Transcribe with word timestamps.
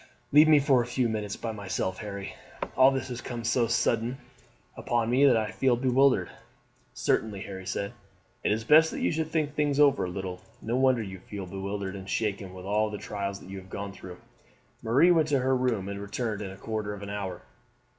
"Leave 0.31 0.47
me 0.47 0.57
a 0.57 0.83
few 0.83 1.07
minutes 1.07 1.35
by 1.35 1.51
myself, 1.51 1.99
Harry. 1.99 2.33
All 2.75 2.89
this 2.89 3.09
has 3.09 3.21
come 3.21 3.43
so 3.43 3.67
suddenly 3.67 4.17
upon 4.75 5.11
me 5.11 5.25
that 5.27 5.37
I 5.37 5.51
feel 5.51 5.75
bewildered." 5.75 6.31
"Certainly," 6.91 7.41
Harry 7.41 7.67
said. 7.67 7.93
"It 8.43 8.51
is 8.51 8.63
best 8.63 8.89
that 8.89 8.99
you 9.01 9.11
should 9.11 9.29
think 9.29 9.53
things 9.53 9.79
over 9.79 10.05
a 10.05 10.09
little. 10.09 10.41
No 10.59 10.75
wonder 10.75 11.03
you 11.03 11.19
feel 11.19 11.45
bewildered 11.45 11.95
and 11.95 12.09
shaken 12.09 12.55
with 12.55 12.65
all 12.65 12.89
the 12.89 12.97
trials 12.97 13.43
you 13.43 13.59
have 13.59 13.69
gone 13.69 13.93
through." 13.93 14.17
Marie 14.81 15.11
went 15.11 15.27
to 15.27 15.37
her 15.37 15.55
room 15.55 15.87
and 15.87 15.99
returned 16.01 16.41
in 16.41 16.49
a 16.49 16.57
quarter 16.57 16.95
of 16.95 17.03
an 17.03 17.11
hour. 17.11 17.43